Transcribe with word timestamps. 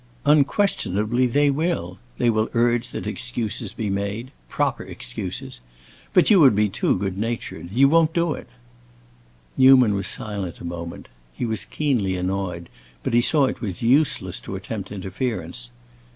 "Unquestionably 0.25 1.27
they 1.27 1.51
will. 1.51 1.99
They 2.17 2.31
will 2.31 2.49
urge 2.55 2.89
that 2.89 3.05
excuses 3.05 3.71
be 3.71 3.87
made, 3.87 4.31
proper 4.49 4.83
excuses. 4.83 5.61
But 6.11 6.31
you 6.31 6.39
would 6.39 6.55
be 6.55 6.69
too 6.69 6.97
good 6.97 7.19
natured. 7.19 7.69
You 7.71 7.87
won't 7.87 8.11
do." 8.11 8.43
Newman 9.57 9.93
was 9.93 10.07
silent 10.07 10.57
a 10.59 10.65
moment. 10.65 11.07
He 11.35 11.45
was 11.45 11.65
keenly 11.65 12.15
annoyed, 12.17 12.67
but 13.03 13.13
he 13.13 13.21
saw 13.21 13.45
it 13.45 13.61
was 13.61 13.83
useless 13.83 14.39
to 14.39 14.55
attempt 14.55 14.91
interference. 14.91 15.69